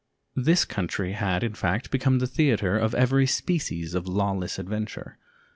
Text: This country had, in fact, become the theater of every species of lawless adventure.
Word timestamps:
This 0.35 0.65
country 0.65 1.11
had, 1.11 1.43
in 1.43 1.53
fact, 1.53 1.91
become 1.91 2.17
the 2.17 2.25
theater 2.25 2.75
of 2.75 2.95
every 2.95 3.27
species 3.27 3.93
of 3.93 4.07
lawless 4.07 4.57
adventure. 4.57 5.19